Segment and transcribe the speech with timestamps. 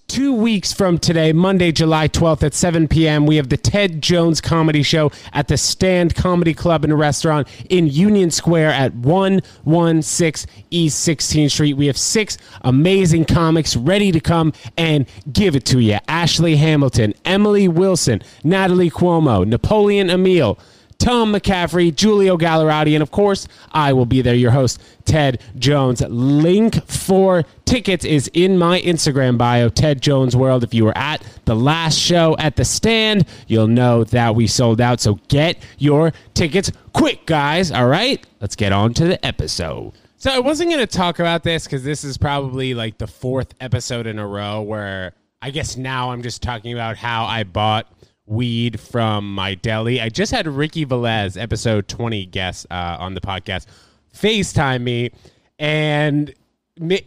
[0.00, 4.40] Two weeks from today, Monday, July 12th at 7 p.m., we have the Ted Jones
[4.40, 11.06] Comedy Show at the Stand Comedy Club and Restaurant in Union Square at 116 East
[11.06, 11.74] 16th Street.
[11.74, 17.12] We have six amazing comics ready to come and give it to you Ashley Hamilton,
[17.26, 20.58] Emily Wilson, Natalie Cuomo, Napoleon Emile.
[21.02, 26.00] Tom McCaffrey, Julio Gallerati, and of course, I will be there, your host, Ted Jones.
[26.00, 30.62] Link for tickets is in my Instagram bio, Ted Jones World.
[30.62, 34.80] If you were at the last show at the stand, you'll know that we sold
[34.80, 35.00] out.
[35.00, 37.72] So get your tickets quick, guys.
[37.72, 39.94] All right, let's get on to the episode.
[40.18, 43.54] So I wasn't going to talk about this because this is probably like the fourth
[43.60, 47.92] episode in a row where I guess now I'm just talking about how I bought
[48.32, 50.00] weed from my deli.
[50.00, 53.66] I just had Ricky Velez, episode 20 guest uh, on the podcast,
[54.14, 55.10] FaceTime me,
[55.58, 56.34] and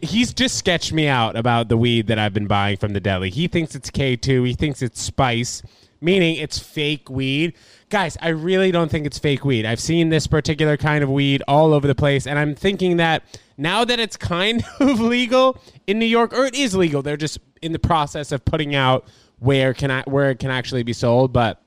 [0.00, 3.30] he's just sketched me out about the weed that I've been buying from the deli.
[3.30, 5.62] He thinks it's K2, he thinks it's spice,
[6.00, 7.54] meaning it's fake weed.
[7.88, 9.66] Guys, I really don't think it's fake weed.
[9.66, 13.24] I've seen this particular kind of weed all over the place, and I'm thinking that
[13.58, 17.38] now that it's kind of legal in New York, or it is legal, they're just
[17.62, 19.06] in the process of putting out
[19.38, 21.32] where can I where it can actually be sold.
[21.32, 21.62] But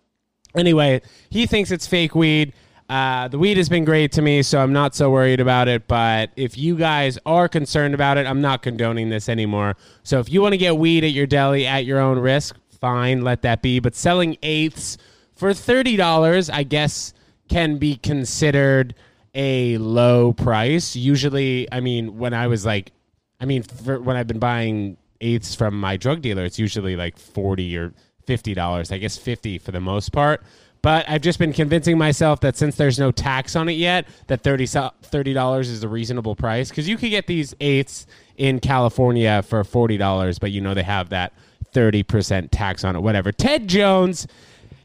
[0.56, 2.54] anyway, he thinks it's fake weed.
[2.90, 5.88] Uh, the weed has been great to me, so I'm not so worried about it.
[5.88, 9.76] But if you guys are concerned about it, I'm not condoning this anymore.
[10.02, 13.22] So if you want to get weed at your deli at your own risk, fine,
[13.22, 13.80] let that be.
[13.80, 14.98] But selling eighths
[15.36, 17.14] for thirty dollars, I guess,
[17.48, 18.96] can be considered
[19.36, 20.96] a low price.
[20.96, 22.92] Usually, I mean, when I was like,
[23.40, 27.78] I mean, when I've been buying eighths from my drug dealer, it's usually like forty
[27.78, 27.94] or
[28.26, 28.92] fifty dollars.
[28.92, 30.42] I guess fifty for the most part.
[30.82, 34.44] But I've just been convincing myself that since there's no tax on it yet, that
[34.44, 39.64] 30 dollars is a reasonable price because you could get these eighths in California for
[39.64, 41.34] forty dollars, but you know they have that
[41.74, 43.02] thirty percent tax on it.
[43.02, 43.32] Whatever.
[43.32, 44.26] Ted Jones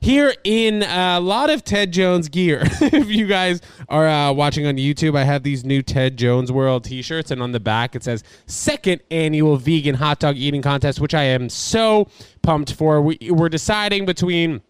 [0.04, 2.60] here in a lot of Ted Jones gear.
[2.82, 6.84] if you guys are uh, watching on YouTube, I have these new Ted Jones World
[6.84, 11.00] t shirts, and on the back it says second annual vegan hot dog eating contest,
[11.00, 12.08] which I am so
[12.42, 13.00] pumped for.
[13.00, 14.60] We, we're deciding between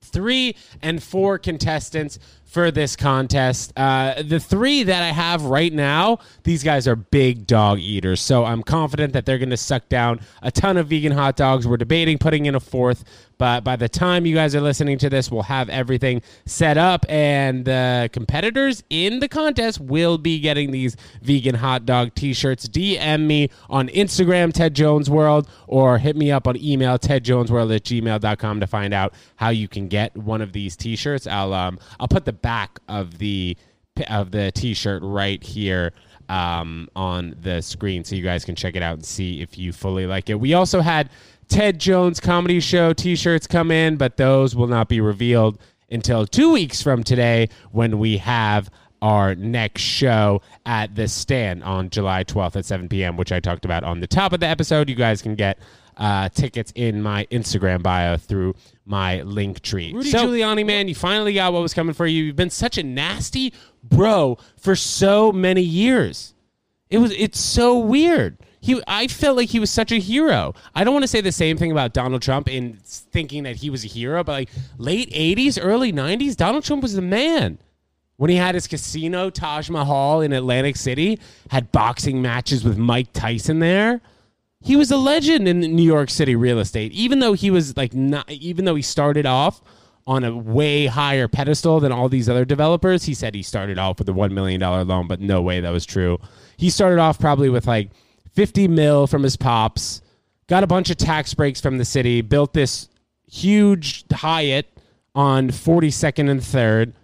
[0.00, 2.18] three and four contestants
[2.48, 3.72] for this contest.
[3.76, 8.22] Uh, the three that I have right now, these guys are big dog eaters.
[8.22, 11.68] So I'm confident that they're going to suck down a ton of vegan hot dogs.
[11.68, 13.04] We're debating putting in a fourth,
[13.36, 17.06] but by the time you guys are listening to this, we'll have everything set up,
[17.08, 22.68] and the competitors in the contest will be getting these vegan hot dog t shirts.
[22.68, 27.84] DM me on Instagram, Ted Jones World, or hit me up on email, tedjonesworld at
[27.84, 31.26] gmail.com to find out how you can get one of these t shirts.
[31.26, 33.56] I'll, um, I'll put the back of the
[34.08, 35.92] of the t-shirt right here
[36.28, 39.72] um, on the screen so you guys can check it out and see if you
[39.72, 40.38] fully like it.
[40.38, 41.10] We also had
[41.48, 45.58] Ted Jones Comedy Show t shirts come in, but those will not be revealed
[45.90, 48.70] until two weeks from today when we have
[49.00, 53.64] our next show at the stand on July 12th at 7 p.m., which I talked
[53.64, 54.88] about on the top of the episode.
[54.88, 55.58] You guys can get
[55.98, 58.54] uh, tickets in my Instagram bio through
[58.86, 59.92] my Linktree.
[59.92, 62.24] Rudy so, Giuliani, man, you finally got what was coming for you.
[62.24, 66.34] You've been such a nasty bro for so many years.
[66.88, 70.54] It was it's so weird he I felt like he was such a hero.
[70.74, 73.70] I don't want to say the same thing about Donald Trump in thinking that he
[73.70, 77.58] was a hero, but like late 80s, early 90s, Donald Trump was the man.
[78.16, 81.20] When he had his casino Taj Mahal in Atlantic City,
[81.50, 84.00] had boxing matches with Mike Tyson there.
[84.60, 86.92] He was a legend in New York City real estate.
[86.92, 89.60] Even though he was like not even though he started off
[90.06, 93.98] on a way higher pedestal than all these other developers, he said he started off
[93.98, 96.18] with a 1 million dollar loan, but no way that was true.
[96.56, 97.90] He started off probably with like
[98.32, 100.00] 50 mil from his pops,
[100.46, 102.88] got a bunch of tax breaks from the city, built this
[103.30, 104.66] huge Hyatt
[105.14, 106.94] on 42nd and 3rd,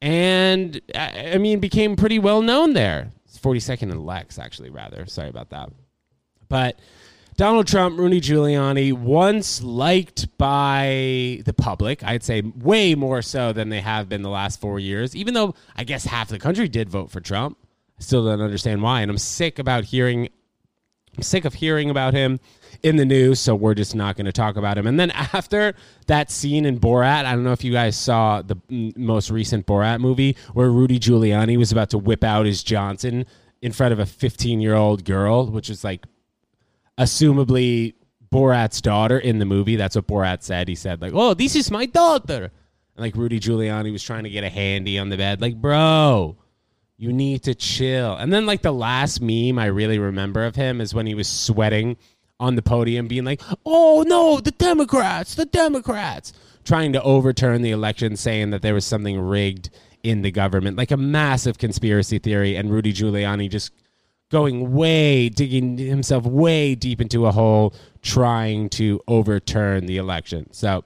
[0.00, 3.10] and I mean, became pretty well known there.
[3.24, 5.06] It's 42nd and Lex, actually, rather.
[5.06, 5.70] Sorry about that.
[6.54, 6.78] But
[7.36, 13.70] Donald Trump, Rudy Giuliani, once liked by the public, I'd say way more so than
[13.70, 16.88] they have been the last four years, even though I guess half the country did
[16.88, 17.58] vote for Trump.
[17.98, 19.00] I still don't understand why.
[19.00, 20.28] And I'm sick about hearing
[21.16, 22.38] I'm sick of hearing about him
[22.84, 24.86] in the news, so we're just not going to talk about him.
[24.86, 25.74] And then after
[26.06, 28.58] that scene in Borat, I don't know if you guys saw the
[28.96, 33.26] most recent Borat movie where Rudy Giuliani was about to whip out his Johnson
[33.60, 36.06] in front of a 15 year old girl, which is like
[36.98, 37.94] assumably
[38.32, 39.76] Borat's daughter in the movie.
[39.76, 40.68] That's what Borat said.
[40.68, 42.50] He said, like, oh, this is my daughter.
[42.96, 45.40] And like Rudy Giuliani was trying to get a handy on the bed.
[45.40, 46.36] Like, bro,
[46.96, 48.16] you need to chill.
[48.16, 51.28] And then like the last meme I really remember of him is when he was
[51.28, 51.96] sweating
[52.40, 56.32] on the podium being like, "Oh no, the Democrats, the Democrats,"
[56.64, 59.70] trying to overturn the election, saying that there was something rigged
[60.02, 63.72] in the government, like a massive conspiracy theory, and Rudy Giuliani just
[64.34, 67.72] going way, digging himself way deep into a hole,
[68.02, 70.52] trying to overturn the election.
[70.52, 70.82] So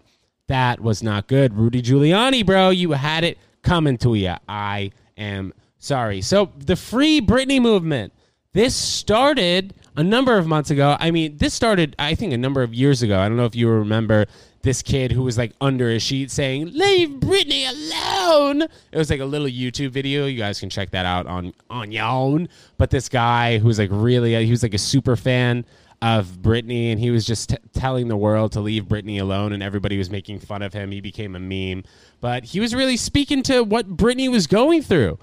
[0.48, 1.54] that was not good.
[1.54, 4.34] Rudy Giuliani, bro, you had it coming to you.
[4.46, 6.20] I am sorry.
[6.20, 8.12] So the Free Britney movement.
[8.52, 10.96] This started a number of months ago.
[11.00, 13.18] I mean, this started, I think, a number of years ago.
[13.18, 14.26] I don't know if you remember
[14.62, 18.62] this kid who was like under a sheet saying, Leave Britney alone.
[18.62, 20.26] It was like a little YouTube video.
[20.26, 22.48] You guys can check that out on, on your own.
[22.76, 25.64] But this guy who was like really, he was like a super fan
[26.00, 29.62] of Britney, and he was just t- telling the world to leave Britney alone, and
[29.62, 30.92] everybody was making fun of him.
[30.92, 31.82] He became a meme,
[32.20, 35.18] but he was really speaking to what Britney was going through.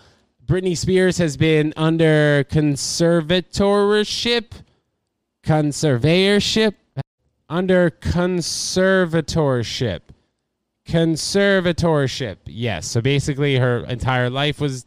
[0.45, 4.51] Britney Spears has been under conservatorship,
[5.43, 6.73] conservatorship,
[7.49, 10.01] under conservatorship,
[10.87, 12.37] conservatorship.
[12.45, 14.85] Yes, so basically, her entire life was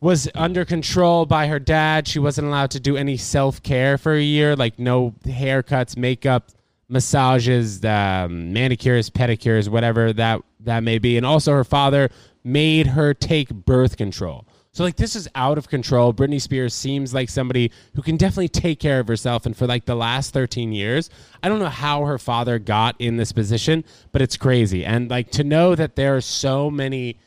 [0.00, 2.08] was under control by her dad.
[2.08, 6.50] She wasn't allowed to do any self care for a year, like no haircuts, makeup,
[6.88, 11.16] massages, um, manicures, pedicures, whatever that that may be.
[11.16, 12.10] And also, her father
[12.44, 14.46] made her take birth control.
[14.74, 16.14] So like this is out of control.
[16.14, 19.84] Britney Spears seems like somebody who can definitely take care of herself and for like
[19.84, 21.10] the last 13 years,
[21.42, 24.82] I don't know how her father got in this position, but it's crazy.
[24.82, 27.18] And like to know that there are so many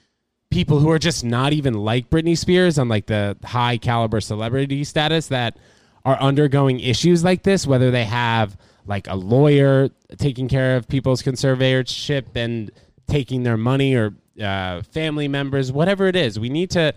[0.50, 4.83] people who are just not even like Britney Spears on like the high caliber celebrity
[4.83, 5.57] status that
[6.03, 8.57] are undergoing issues like this, whether they have
[8.88, 12.71] like a lawyer taking care of people's conservatorship and
[13.07, 16.39] taking their money or uh, family members, whatever it is.
[16.39, 16.94] We need to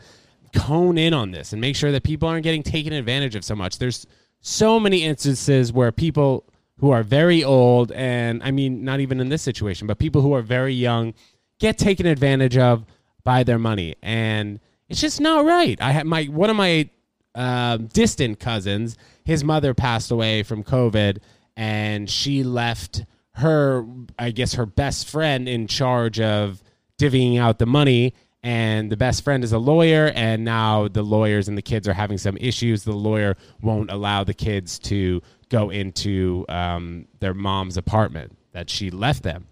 [0.57, 3.55] hone in on this and make sure that people aren't getting taken advantage of so
[3.55, 3.79] much.
[3.79, 4.07] There's
[4.41, 6.45] so many instances where people
[6.79, 10.33] who are very old, and I mean, not even in this situation, but people who
[10.33, 11.15] are very young
[11.59, 12.85] get taken advantage of
[13.25, 13.97] by their money.
[14.03, 15.81] And it's just not right.
[15.81, 16.89] I had my, one of my
[17.35, 21.19] uh, distant cousins, his mother passed away from COVID,
[21.57, 23.05] and she left
[23.35, 23.85] her,
[24.19, 26.63] I guess, her best friend in charge of
[26.99, 28.15] divvying out the money
[28.49, 31.93] and the best friend is a lawyer and now the lawyers and the kids are
[31.93, 32.83] having some issues.
[32.83, 38.91] The lawyer won't allow the kids to go into um, their mom's apartment that she
[38.91, 39.47] left them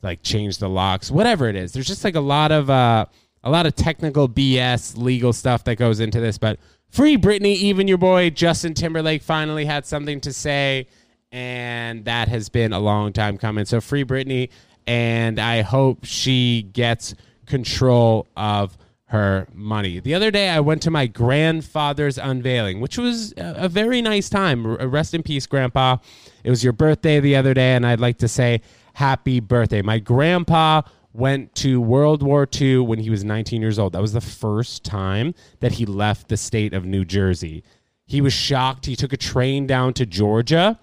[0.00, 1.72] like change the locks whatever it is.
[1.72, 3.06] There's just like a lot of uh,
[3.42, 7.88] a lot of technical bs legal stuff that goes into this but free britney even
[7.88, 10.86] your boy justin timberlake finally had something to say
[11.32, 13.64] and that has been a long time coming.
[13.64, 14.50] So free britney
[14.86, 17.16] and i hope she gets
[17.46, 18.76] control of
[19.06, 20.00] her money.
[20.00, 24.66] The other day, I went to my grandfather's unveiling, which was a, very nice time.
[24.66, 25.98] Uh, rest in peace, Grandpa.
[26.42, 28.62] It was your birthday the other day, and I'd like to say
[28.94, 29.80] happy birthday.
[29.80, 30.82] My grandpa
[31.12, 33.92] went to World War II when he was 19 years old.
[33.92, 37.62] That was the first time that he left the state of New Jersey.
[38.06, 38.86] He was shocked.
[38.86, 40.78] He took a train down to Georgia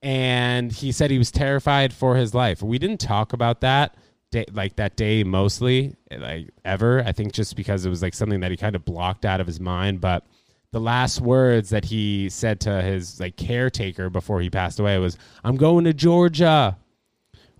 [0.00, 2.62] and he said he was terrified for his life.
[2.62, 3.96] We didn't talk about that
[4.34, 7.02] day, like that day mostly, like ever.
[7.06, 9.46] I think just because it was like something that he kind of blocked out of
[9.46, 10.00] his mind.
[10.00, 10.26] But
[10.72, 15.16] the last words that he said to his like caretaker before he passed away was,
[15.44, 16.76] "I'm going to Georgia,"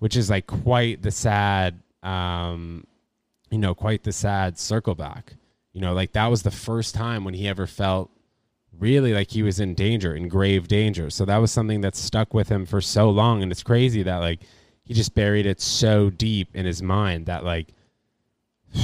[0.00, 2.84] which is like quite the sad, um,
[3.50, 5.34] you know, quite the sad circle back.
[5.72, 8.10] You know, like that was the first time when he ever felt
[8.76, 11.08] really like he was in danger, in grave danger.
[11.08, 14.18] So that was something that stuck with him for so long, and it's crazy that
[14.18, 14.40] like
[14.84, 17.68] he just buried it so deep in his mind that like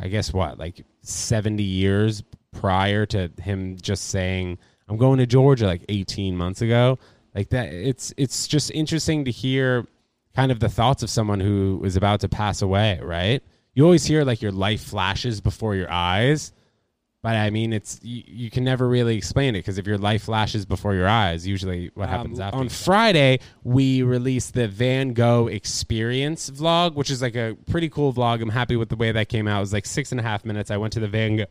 [0.00, 2.22] I guess what like 70 years
[2.52, 4.58] prior to him just saying
[4.88, 6.98] I'm going to Georgia like 18 months ago
[7.34, 9.86] like that it's it's just interesting to hear
[10.34, 13.42] kind of the thoughts of someone who is about to pass away right?
[13.74, 16.52] You always hear like your life flashes before your eyes
[17.26, 20.22] but I mean, it's you, you can never really explain it because if your life
[20.22, 22.56] flashes before your eyes, usually what happens um, after.
[22.56, 28.12] On Friday, we released the Van Gogh Experience vlog, which is like a pretty cool
[28.12, 28.40] vlog.
[28.40, 29.56] I'm happy with the way that came out.
[29.56, 30.70] It was like six and a half minutes.
[30.70, 31.46] I went to the Van Gogh,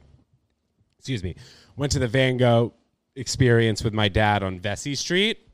[0.98, 1.36] excuse me,
[1.75, 2.74] went to the Van Gogh
[3.17, 5.45] Experience with my dad on Vesey Street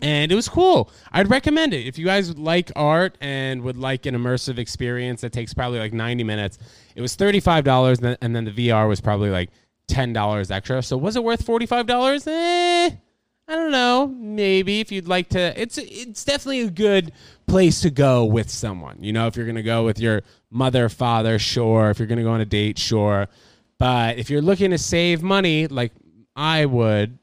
[0.00, 0.90] and it was cool.
[1.12, 5.32] I'd recommend it if you guys like art and would like an immersive experience that
[5.32, 6.58] takes probably like 90 minutes.
[6.94, 9.50] It was $35 and then the VR was probably like
[9.88, 10.82] $10 extra.
[10.82, 12.26] So was it worth $45?
[12.26, 12.90] Eh,
[13.50, 14.06] I don't know.
[14.08, 17.12] Maybe if you'd like to it's it's definitely a good
[17.46, 18.98] place to go with someone.
[19.00, 21.90] You know, if you're going to go with your mother, father, sure.
[21.90, 23.26] If you're going to go on a date, sure.
[23.78, 25.92] But if you're looking to save money like
[26.36, 27.18] I would,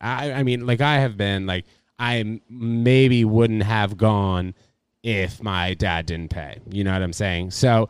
[0.00, 1.66] I I mean like I have been like
[1.98, 4.54] I maybe wouldn't have gone
[5.02, 6.58] if my dad didn't pay.
[6.70, 7.52] You know what I'm saying?
[7.52, 7.88] So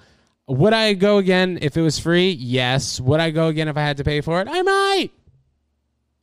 [0.49, 2.31] would I go again if it was free?
[2.31, 3.01] Yes.
[3.01, 4.49] Would I go again if I had to pay for it?
[4.51, 5.11] I might.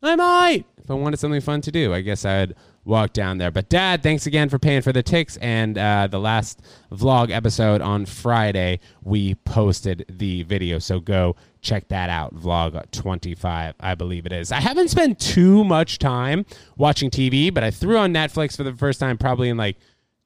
[0.02, 0.66] I might.
[0.78, 3.52] If I wanted something fun to do, I guess I'd walk down there.
[3.52, 5.38] But dad, thanks again for paying for the ticks.
[5.38, 6.62] And uh, the last
[6.92, 10.80] vlog episode on Friday, we posted the video.
[10.80, 12.36] So go check that out.
[12.36, 14.51] Vlog 25, I believe it is.
[14.51, 16.46] I haven't spent too much time
[16.77, 19.77] watching TV, but I threw on Netflix for the first time probably in like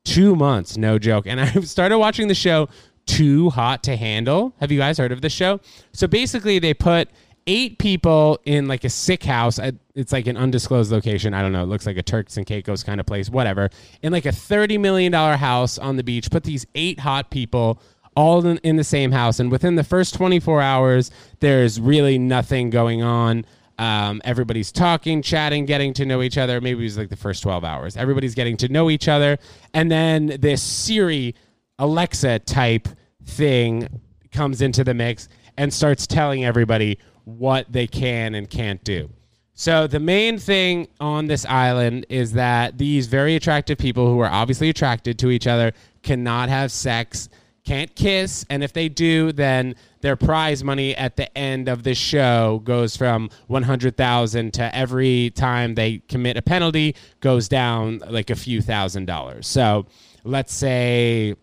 [0.03, 1.25] two months, no joke.
[1.27, 2.67] And I started watching the show
[3.05, 4.53] Too Hot to Handle.
[4.59, 5.61] Have you guys heard of this show?
[5.93, 7.09] So basically, they put
[7.47, 9.59] eight people in like a sick house.
[9.95, 11.33] It's like an undisclosed location.
[11.33, 11.63] I don't know.
[11.63, 13.69] It looks like a Turks and Caicos kind of place, whatever.
[14.01, 17.81] In like a $30 million house on the beach, put these eight hot people
[18.17, 19.39] all in, in the same house.
[19.39, 23.45] And within the first 24 hours, there's really nothing going on.
[23.77, 26.59] Um, everybody's talking, chatting, getting to know each other.
[26.59, 27.95] Maybe it was like the first 12 hours.
[27.95, 29.37] Everybody's getting to know each other.
[29.75, 31.35] And then this Siri,
[31.77, 32.87] Alexa type
[33.23, 33.87] thing
[34.31, 39.11] comes into the mix and starts telling everybody what they can and can't do.
[39.53, 44.29] So the main thing on this island is that these very attractive people who are
[44.29, 47.29] obviously attracted to each other cannot have sex,
[47.67, 51.93] can't kiss, and if they do, then their prize money at the end of the
[51.93, 58.35] show goes from 100,000 to every time they commit a penalty goes down like a
[58.37, 59.47] few thousand dollars.
[59.47, 59.85] So,
[60.23, 61.35] let's say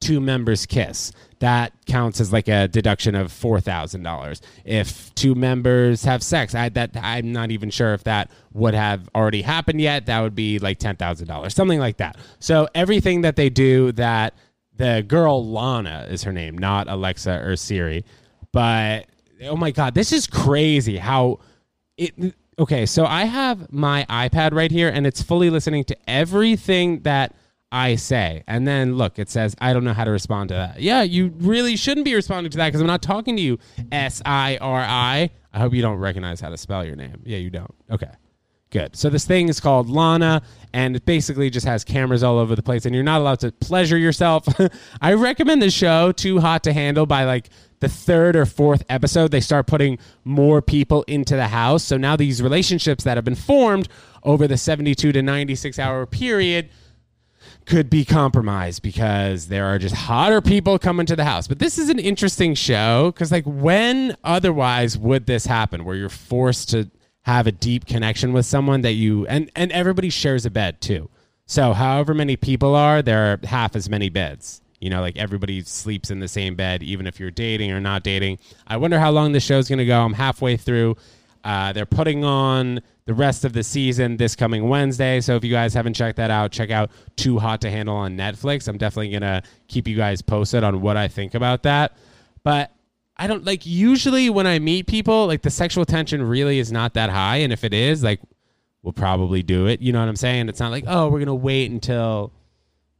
[0.00, 1.12] two members kiss
[1.44, 4.40] that counts as like a deduction of four thousand dollars.
[4.64, 9.08] If two members have sex, I that I'm not even sure if that would have
[9.14, 10.06] already happened yet.
[10.06, 12.16] That would be like ten thousand dollars, something like that.
[12.38, 14.34] So everything that they do that
[14.76, 18.04] the girl Lana is her name, not Alexa or Siri,
[18.52, 19.06] but
[19.44, 21.40] oh my god, this is crazy how
[21.96, 22.34] it.
[22.56, 27.34] Okay, so I have my iPad right here, and it's fully listening to everything that
[27.72, 28.44] I say.
[28.46, 30.80] And then look, it says, I don't know how to respond to that.
[30.80, 33.58] Yeah, you really shouldn't be responding to that because I'm not talking to you,
[33.90, 35.30] S I R I.
[35.52, 37.22] I hope you don't recognize how to spell your name.
[37.24, 37.74] Yeah, you don't.
[37.90, 38.10] Okay.
[38.74, 38.96] Good.
[38.96, 42.62] So this thing is called Lana, and it basically just has cameras all over the
[42.62, 44.48] place, and you're not allowed to pleasure yourself.
[45.00, 49.30] I recommend the show Too Hot to Handle by like the third or fourth episode.
[49.30, 51.84] They start putting more people into the house.
[51.84, 53.88] So now these relationships that have been formed
[54.24, 56.68] over the 72 to 96 hour period
[57.66, 61.46] could be compromised because there are just hotter people coming to the house.
[61.46, 66.08] But this is an interesting show because, like, when otherwise would this happen where you're
[66.08, 66.90] forced to
[67.24, 71.10] have a deep connection with someone that you and and everybody shares a bed too.
[71.46, 74.62] So, however many people are, there are half as many beds.
[74.80, 78.02] You know, like everybody sleeps in the same bed, even if you're dating or not
[78.02, 78.38] dating.
[78.66, 80.02] I wonder how long the show's going to go.
[80.02, 80.96] I'm halfway through.
[81.42, 85.20] Uh, they're putting on the rest of the season this coming Wednesday.
[85.20, 88.16] So if you guys haven't checked that out, check out Too Hot to Handle on
[88.16, 88.66] Netflix.
[88.68, 91.96] I'm definitely going to keep you guys posted on what I think about that.
[92.42, 92.72] But
[93.16, 96.94] I don't like usually when I meet people, like the sexual tension really is not
[96.94, 97.36] that high.
[97.36, 98.20] And if it is, like,
[98.82, 99.80] we'll probably do it.
[99.80, 100.48] You know what I'm saying?
[100.48, 102.32] It's not like, oh, we're to wait until.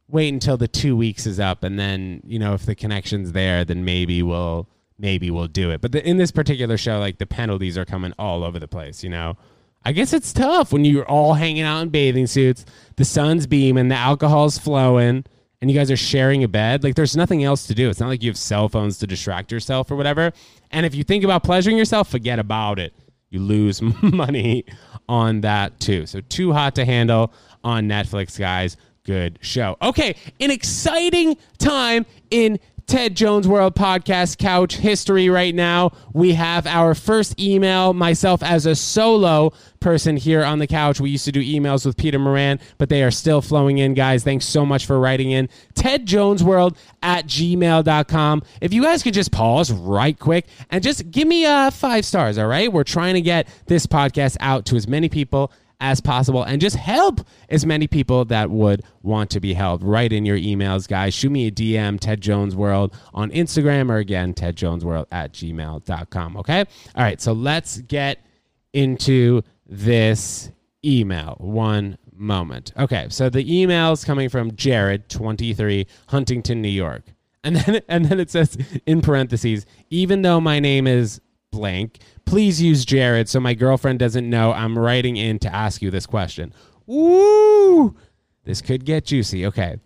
[0.07, 3.65] Wait until the two weeks is up, and then you know if the connection's there,
[3.65, 4.69] then maybe we'll
[4.99, 5.81] maybe we'll do it.
[5.81, 9.03] But the, in this particular show, like the penalties are coming all over the place.
[9.03, 9.35] You know,
[9.83, 12.65] I guess it's tough when you're all hanging out in bathing suits,
[12.97, 15.25] the sun's beaming, the alcohol's flowing,
[15.61, 16.83] and you guys are sharing a bed.
[16.83, 17.89] Like there's nothing else to do.
[17.89, 20.31] It's not like you have cell phones to distract yourself or whatever.
[20.71, 22.93] And if you think about pleasuring yourself, forget about it.
[23.29, 24.65] You lose money
[25.07, 26.05] on that too.
[26.05, 27.33] So too hot to handle
[27.63, 28.77] on Netflix, guys.
[29.03, 29.77] Good show.
[29.81, 35.91] Okay, an exciting time in Ted Jones World Podcast Couch history right now.
[36.13, 40.99] We have our first email, myself as a solo person here on the couch.
[40.99, 44.23] We used to do emails with Peter Moran, but they are still flowing in, guys.
[44.23, 45.49] Thanks so much for writing in.
[45.73, 48.43] Ted Jones World at gmail.com.
[48.61, 52.37] If you guys could just pause right quick and just give me uh, five stars,
[52.37, 52.71] all right?
[52.71, 56.75] We're trying to get this podcast out to as many people as possible and just
[56.75, 59.83] help as many people that would want to be helped.
[59.83, 61.13] Write in your emails, guys.
[61.13, 65.33] Shoot me a DM, Ted Jones World on Instagram or again, Ted Jones World at
[65.33, 66.37] gmail.com.
[66.37, 66.59] Okay.
[66.95, 67.21] All right.
[67.21, 68.25] So let's get
[68.73, 70.51] into this
[70.83, 71.35] email.
[71.39, 72.71] One moment.
[72.77, 73.07] Okay.
[73.09, 77.03] So the email is coming from Jared, 23, Huntington, New York.
[77.43, 82.61] And then, and then it says in parentheses, even though my name is blank, please
[82.61, 86.53] use Jared so my girlfriend doesn't know I'm writing in to ask you this question.
[86.85, 87.95] Woo!
[88.43, 89.45] This could get juicy.
[89.45, 89.77] Okay.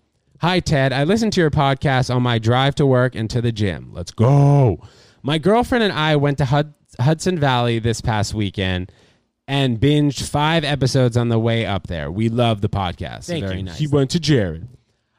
[0.42, 0.94] Hi, Ted.
[0.94, 3.92] I listened to your podcast on my drive to work and to the gym.
[3.94, 4.82] Let's go.
[5.22, 8.92] My girlfriend and I went to Hud- Hudson Valley this past weekend
[9.48, 12.12] and binged five episodes on the way up there.
[12.12, 13.26] We love the podcast.
[13.26, 13.64] Thank Very you.
[13.64, 13.78] nice.
[13.78, 14.68] He went to Jared.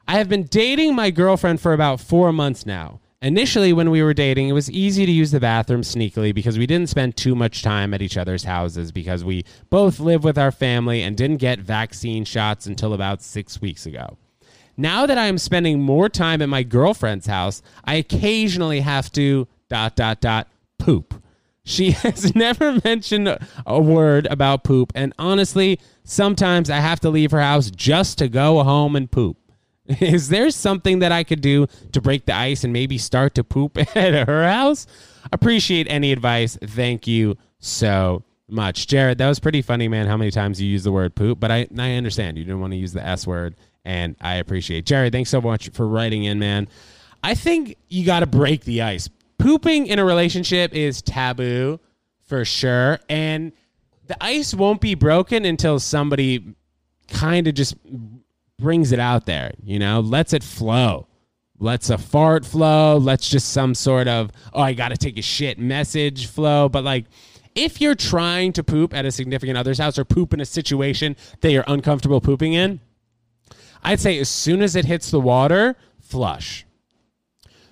[0.07, 2.99] I have been dating my girlfriend for about four months now.
[3.23, 6.65] Initially, when we were dating, it was easy to use the bathroom sneakily because we
[6.65, 10.51] didn't spend too much time at each other's houses because we both live with our
[10.51, 14.17] family and didn't get vaccine shots until about six weeks ago.
[14.75, 19.47] Now that I am spending more time at my girlfriend's house, I occasionally have to
[19.69, 20.47] dot dot dot
[20.79, 21.21] poop.
[21.63, 23.37] She has never mentioned
[23.67, 28.27] a word about poop, and honestly, sometimes I have to leave her house just to
[28.27, 29.37] go home and poop.
[29.99, 33.43] Is there something that I could do to break the ice and maybe start to
[33.43, 34.87] poop at her house?
[35.31, 36.57] Appreciate any advice.
[36.61, 38.87] Thank you so much.
[38.87, 41.51] Jared, that was pretty funny, man, how many times you use the word poop, but
[41.51, 45.13] I, I understand you didn't want to use the S word, and I appreciate Jared,
[45.13, 46.67] thanks so much for writing in, man.
[47.23, 49.09] I think you got to break the ice.
[49.37, 51.79] Pooping in a relationship is taboo
[52.23, 53.51] for sure, and
[54.07, 56.55] the ice won't be broken until somebody
[57.07, 57.75] kind of just
[58.61, 61.07] brings it out there, you know, lets it flow.
[61.59, 62.97] Let's a fart flow.
[62.97, 66.69] Let's just some sort of, oh, I got to take a shit message flow.
[66.69, 67.05] But like,
[67.53, 71.15] if you're trying to poop at a significant other's house or poop in a situation
[71.41, 72.79] that you're uncomfortable pooping in,
[73.83, 76.65] I'd say as soon as it hits the water, flush.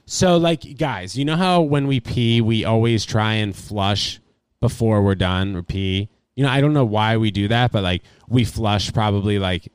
[0.05, 4.19] So, like, guys, you know how when we pee, we always try and flush
[4.59, 6.09] before we're done or pee?
[6.35, 9.71] You know, I don't know why we do that, but like, we flush probably like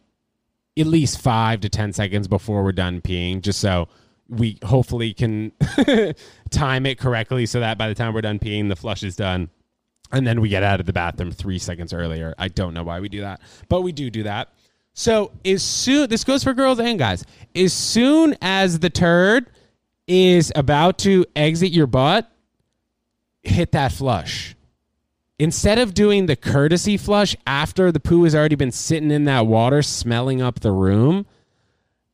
[0.78, 3.88] at least five to 10 seconds before we're done peeing, just so
[4.28, 5.52] we hopefully can
[6.50, 9.50] time it correctly so that by the time we're done peeing, the flush is done.
[10.12, 12.34] And then we get out of the bathroom three seconds earlier.
[12.38, 14.48] I don't know why we do that, but we do do that.
[14.96, 17.24] So, as soon, this goes for girls and guys,
[17.56, 19.50] as soon as the turd
[20.06, 22.30] is about to exit your butt,
[23.42, 24.53] hit that flush
[25.38, 29.46] instead of doing the courtesy flush after the poo has already been sitting in that
[29.46, 31.26] water smelling up the room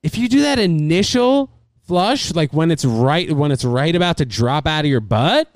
[0.03, 1.51] if you do that initial
[1.83, 5.49] flush like when it's right when it's right about to drop out of your butt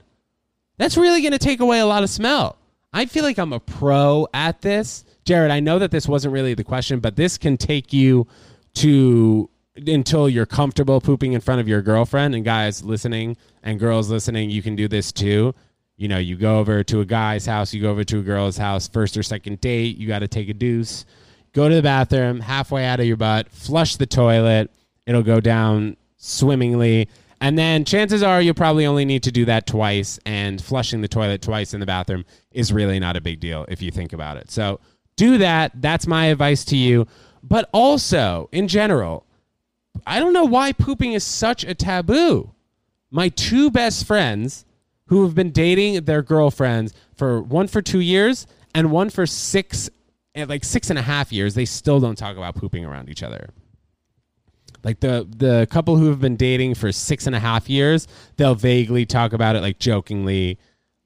[0.77, 2.59] that's really going to take away a lot of smell.
[2.93, 5.05] I feel like i'm a pro at this.
[5.25, 8.27] Jared i know that this wasn't really the question but this can take you
[8.75, 14.11] to until you're comfortable pooping in front of your girlfriend and guys listening and girls
[14.11, 15.55] listening you can do this too
[15.97, 18.57] you know, you go over to a guy's house, you go over to a girl's
[18.57, 21.05] house, first or second date, you got to take a deuce,
[21.53, 24.71] go to the bathroom, halfway out of your butt, flush the toilet,
[25.07, 27.09] it'll go down swimmingly.
[27.41, 31.09] And then chances are you'll probably only need to do that twice, and flushing the
[31.09, 34.37] toilet twice in the bathroom is really not a big deal if you think about
[34.37, 34.51] it.
[34.51, 34.81] So
[35.17, 35.73] do that.
[35.75, 37.07] That's my advice to you.
[37.43, 39.27] But also, in general,
[40.07, 42.51] I don't know why pooping is such a taboo.
[43.11, 44.65] My two best friends
[45.07, 49.91] who have been dating their girlfriends for one for two years and one for six,
[50.35, 51.55] eh, like six and a half years.
[51.55, 53.51] They still don't talk about pooping around each other.
[54.83, 58.55] Like the the couple who have been dating for six and a half years, they'll
[58.55, 60.59] vaguely talk about it, like jokingly.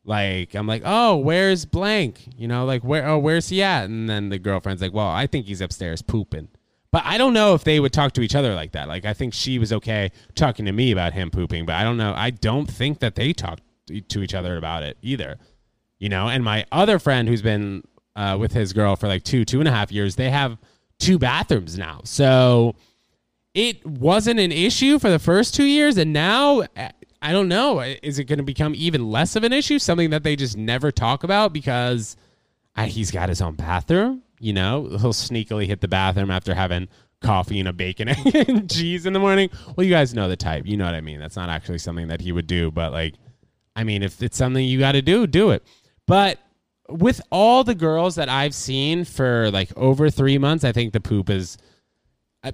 [0.05, 2.27] Like I'm like, oh, where's blank?
[2.37, 3.07] You know, like where?
[3.07, 3.85] Oh, where's he at?
[3.85, 6.49] And then the girlfriend's like, well, I think he's upstairs pooping.
[6.91, 8.89] But I don't know if they would talk to each other like that.
[8.89, 11.99] Like I think she was okay talking to me about him pooping, but I don't
[11.99, 12.15] know.
[12.17, 13.63] I don't think that they talked
[14.09, 15.39] to each other about it either.
[15.99, 17.83] You know, and my other friend who's been
[18.15, 20.59] uh, with his girl for like two, two and a half years, they have
[20.99, 22.01] two bathrooms now.
[22.05, 22.77] So
[23.55, 26.63] it wasn't an issue for the first two years, and now
[27.21, 27.81] I don't know.
[27.81, 29.79] Is it going to become even less of an issue?
[29.79, 32.17] Something that they just never talk about because
[32.77, 34.23] uh, he's got his own bathroom.
[34.39, 36.89] You know, he'll sneakily hit the bathroom after having
[37.21, 38.09] coffee and a bacon
[38.49, 39.51] and cheese in the morning.
[39.75, 40.65] Well, you guys know the type.
[40.67, 41.19] You know what I mean.
[41.19, 43.15] That's not actually something that he would do, but like,
[43.79, 45.65] I mean, if it's something you got to do, do it.
[46.09, 46.41] But
[46.89, 51.01] with all the girls that I've seen for like over three months, I think the
[51.01, 51.57] poop has
[52.43, 52.51] uh,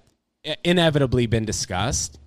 [0.62, 2.20] inevitably been discussed.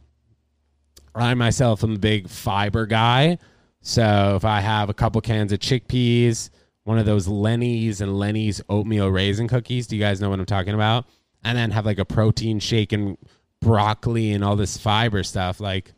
[1.13, 3.37] I myself am a big fiber guy.
[3.81, 6.49] So if I have a couple cans of chickpeas,
[6.83, 10.47] one of those Lenny's and Lenny's oatmeal raisin cookies, do you guys know what I'm
[10.47, 11.05] talking about?
[11.43, 13.15] And then have like a protein shake and
[13.61, 15.93] broccoli and all this fiber stuff, like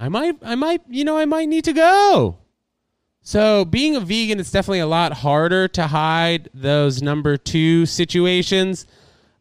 [0.00, 2.38] I might I might you know I might need to go.
[3.22, 8.86] So being a vegan it's definitely a lot harder to hide those number 2 situations.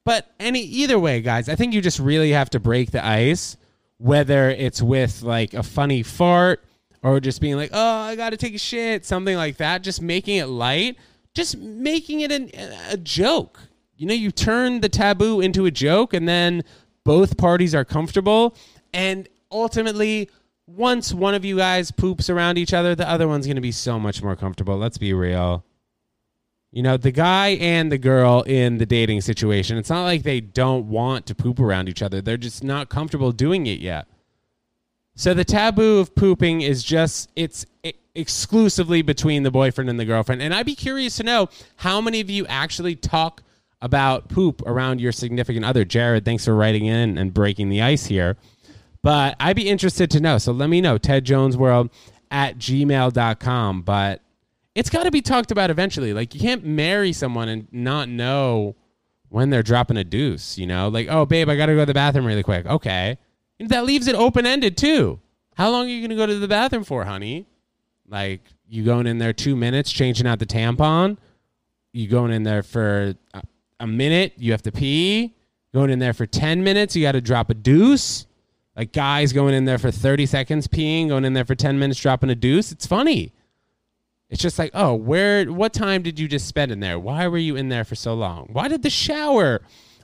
[0.03, 3.57] But any either way, guys, I think you just really have to break the ice
[3.99, 6.63] whether it's with like a funny fart
[7.03, 10.01] or just being like, "Oh, I got to take a shit," something like that, just
[10.01, 10.97] making it light,
[11.33, 12.49] just making it an,
[12.89, 13.59] a joke.
[13.97, 16.63] You know, you turn the taboo into a joke and then
[17.03, 18.55] both parties are comfortable
[18.93, 20.29] and ultimately
[20.75, 23.71] once one of you guys poops around each other, the other one's going to be
[23.71, 24.77] so much more comfortable.
[24.77, 25.63] Let's be real.
[26.71, 30.39] You know, the guy and the girl in the dating situation, it's not like they
[30.39, 32.21] don't want to poop around each other.
[32.21, 34.07] They're just not comfortable doing it yet.
[35.15, 37.65] So the taboo of pooping is just it's
[38.15, 40.41] exclusively between the boyfriend and the girlfriend.
[40.41, 43.41] And I'd be curious to know how many of you actually talk
[43.81, 45.85] about poop around your significant other.
[45.85, 48.37] Jared, thanks for writing in and breaking the ice here.
[49.01, 50.37] But I'd be interested to know.
[50.37, 51.89] So let me know, Ted Jones World
[52.31, 53.81] at gmail.com.
[53.83, 54.21] But
[54.75, 56.13] it's got to be talked about eventually.
[56.13, 58.75] Like, you can't marry someone and not know
[59.29, 60.89] when they're dropping a deuce, you know?
[60.89, 62.65] Like, oh, babe, I got to go to the bathroom really quick.
[62.65, 63.17] Okay.
[63.59, 65.19] And that leaves it open ended, too.
[65.55, 67.45] How long are you going to go to the bathroom for, honey?
[68.07, 71.17] Like, you going in there two minutes, changing out the tampon?
[71.91, 73.15] You going in there for
[73.79, 75.35] a minute, you have to pee.
[75.73, 78.25] Going in there for 10 minutes, you got to drop a deuce.
[78.79, 81.99] Like guys going in there for 30 seconds peeing, going in there for 10 minutes
[81.99, 82.71] dropping a deuce.
[82.71, 83.33] It's funny.
[84.29, 86.97] It's just like, oh, where what time did you just spend in there?
[86.97, 88.47] Why were you in there for so long?
[88.53, 89.59] Why did the shower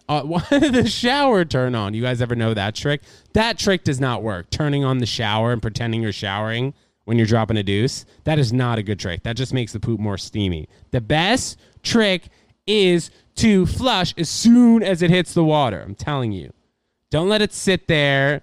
[0.09, 1.93] uh, why did the shower turn on?
[1.93, 3.03] You guys ever know that trick?
[3.31, 4.49] That trick does not work.
[4.49, 6.73] Turning on the shower and pretending you're showering
[7.05, 8.05] when you're dropping a deuce.
[8.25, 9.23] That is not a good trick.
[9.23, 10.67] That just makes the poop more steamy.
[10.91, 12.27] The best trick
[12.67, 15.79] is to flush as soon as it hits the water.
[15.79, 16.51] I'm telling you.
[17.09, 18.41] Don't let it sit there,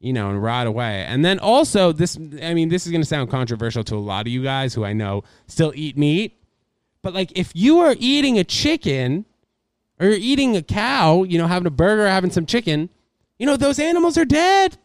[0.00, 1.04] you know, and rot away.
[1.06, 4.26] And then also, this, I mean, this is going to sound controversial to a lot
[4.26, 6.38] of you guys who I know still eat meat.
[7.02, 9.24] But like, if you are eating a chicken
[9.98, 12.90] or you're eating a cow, you know, having a burger, having some chicken,
[13.38, 14.76] you know, those animals are dead.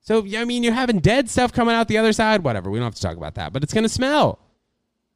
[0.00, 2.70] So, I mean, you're having dead stuff coming out the other side, whatever.
[2.70, 4.38] We don't have to talk about that, but it's going to smell.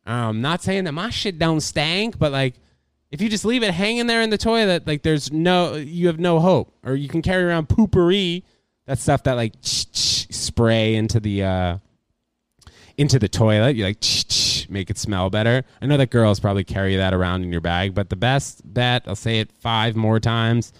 [0.06, 2.54] I'm um, not saying that my shit don't stank, but like,
[3.10, 6.18] if you just leave it hanging there in the toilet, like there's no, you have
[6.18, 6.74] no hope.
[6.84, 8.42] Or you can carry around Poo-Pourri,
[8.86, 11.78] that stuff that like spray into the uh,
[12.96, 13.76] into the toilet.
[13.76, 14.02] You like
[14.68, 15.64] make it smell better.
[15.80, 19.04] I know that girls probably carry that around in your bag, but the best bet,
[19.06, 20.72] I'll say it five more times.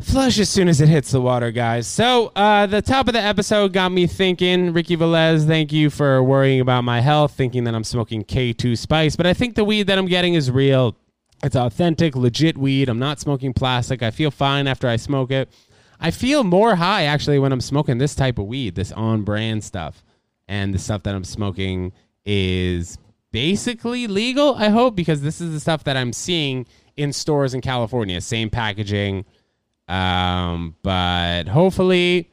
[0.00, 1.86] Flush as soon as it hits the water, guys.
[1.86, 4.74] So, uh, the top of the episode got me thinking.
[4.74, 9.16] Ricky Velez, thank you for worrying about my health, thinking that I'm smoking K2 Spice,
[9.16, 10.96] but I think the weed that I'm getting is real.
[11.42, 12.90] It's authentic, legit weed.
[12.90, 14.02] I'm not smoking plastic.
[14.02, 15.48] I feel fine after I smoke it.
[16.00, 19.64] I feel more high actually when I'm smoking this type of weed, this on brand
[19.64, 20.04] stuff.
[20.48, 21.92] And the stuff that I'm smoking
[22.24, 22.98] is
[23.32, 27.60] basically legal, I hope, because this is the stuff that I'm seeing in stores in
[27.60, 28.20] California.
[28.20, 29.24] Same packaging.
[29.88, 32.30] Um, but hopefully,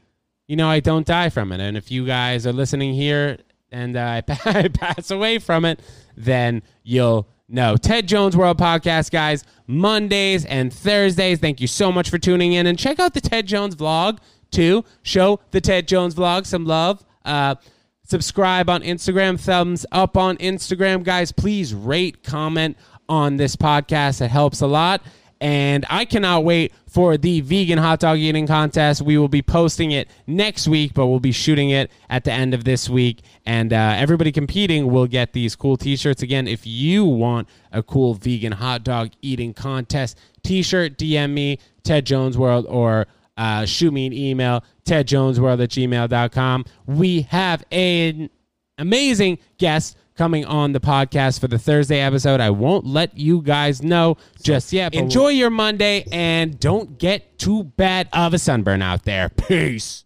[0.48, 1.60] you know, I don't die from it.
[1.60, 3.38] And if you guys are listening here
[3.72, 5.80] and uh, I pass away from it,
[6.16, 11.38] then you'll no, Ted Jones World Podcast, guys, Mondays and Thursdays.
[11.38, 12.66] Thank you so much for tuning in.
[12.66, 14.18] And check out the Ted Jones vlog,
[14.50, 14.84] too.
[15.04, 17.06] Show the Ted Jones vlog some love.
[17.24, 17.54] Uh,
[18.06, 21.04] subscribe on Instagram, thumbs up on Instagram.
[21.04, 22.76] Guys, please rate, comment
[23.08, 24.22] on this podcast.
[24.22, 25.04] It helps a lot.
[25.42, 29.02] And I cannot wait for the vegan hot dog eating contest.
[29.02, 32.54] We will be posting it next week, but we'll be shooting it at the end
[32.54, 33.22] of this week.
[33.46, 36.22] And uh, everybody competing will get these cool t shirts.
[36.22, 41.60] Again, if you want a cool vegan hot dog eating contest t shirt, DM me,
[41.84, 46.66] Ted Jones World, or uh, shoot me an email, tedjonesworld at gmail.com.
[46.86, 48.30] We have an
[48.78, 52.40] amazing guest coming on the podcast for the Thursday episode.
[52.40, 54.94] I won't let you guys know just yet.
[54.94, 59.30] Enjoy your Monday and don't get too bad of a sunburn out there.
[59.30, 60.06] Peace.